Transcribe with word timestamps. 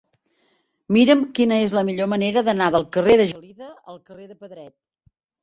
Mira'm 0.95 1.19
quina 1.39 1.59
és 1.65 1.75
la 1.79 1.83
millor 1.89 2.09
manera 2.15 2.43
d'anar 2.49 2.71
del 2.77 2.87
carrer 2.99 3.19
de 3.23 3.29
Gelida 3.35 3.69
al 3.95 4.01
carrer 4.09 4.27
de 4.33 4.41
Pedret. 4.43 4.77